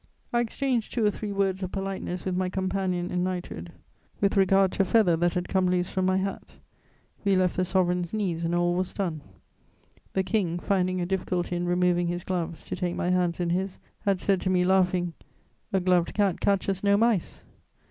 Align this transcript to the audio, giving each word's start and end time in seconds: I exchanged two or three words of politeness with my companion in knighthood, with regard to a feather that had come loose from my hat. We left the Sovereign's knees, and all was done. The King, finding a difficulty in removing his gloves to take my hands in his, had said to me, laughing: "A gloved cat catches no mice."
I 0.33 0.39
exchanged 0.39 0.91
two 0.93 1.05
or 1.05 1.11
three 1.11 1.31
words 1.31 1.61
of 1.61 1.71
politeness 1.71 2.25
with 2.25 2.35
my 2.35 2.49
companion 2.49 3.11
in 3.11 3.23
knighthood, 3.23 3.71
with 4.19 4.35
regard 4.35 4.71
to 4.71 4.81
a 4.81 4.85
feather 4.85 5.15
that 5.17 5.35
had 5.35 5.47
come 5.47 5.69
loose 5.69 5.89
from 5.89 6.07
my 6.07 6.17
hat. 6.17 6.55
We 7.23 7.35
left 7.35 7.55
the 7.55 7.63
Sovereign's 7.63 8.11
knees, 8.11 8.43
and 8.43 8.55
all 8.55 8.73
was 8.73 8.93
done. 8.93 9.21
The 10.13 10.23
King, 10.23 10.57
finding 10.57 10.99
a 11.01 11.05
difficulty 11.05 11.55
in 11.55 11.67
removing 11.67 12.07
his 12.07 12.23
gloves 12.23 12.63
to 12.63 12.75
take 12.75 12.95
my 12.95 13.11
hands 13.11 13.39
in 13.39 13.51
his, 13.51 13.77
had 13.99 14.19
said 14.19 14.41
to 14.41 14.49
me, 14.49 14.63
laughing: 14.63 15.13
"A 15.71 15.79
gloved 15.79 16.15
cat 16.15 16.39
catches 16.39 16.83
no 16.83 16.97
mice." 16.97 17.43